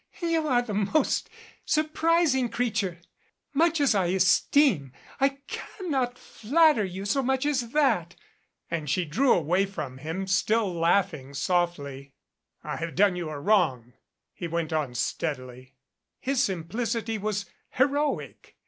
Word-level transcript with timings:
"You 0.19 0.47
are 0.47 0.63
the 0.63 0.73
most 0.73 1.29
surprising 1.63 2.49
creature! 2.49 3.01
Much 3.53 3.79
as 3.79 3.93
I 3.93 4.05
esteem, 4.07 4.93
I 5.19 5.37
cannot 5.45 6.17
flatter 6.17 6.83
you 6.83 7.05
so 7.05 7.21
much 7.21 7.45
as 7.45 7.69
that." 7.73 8.15
And 8.71 8.89
she 8.89 9.05
drew 9.05 9.31
away 9.31 9.67
from 9.67 9.99
him, 9.99 10.25
still 10.25 10.73
laughing 10.73 11.35
softly. 11.35 12.15
"I 12.63 12.77
have 12.77 12.95
done 12.95 13.15
you 13.15 13.29
a 13.29 13.39
wrong," 13.39 13.93
he 14.33 14.47
went 14.47 14.73
on 14.73 14.95
steadily. 14.95 15.75
His 16.19 16.41
simplicity 16.41 17.19
was 17.19 17.45
heroic. 17.69 18.55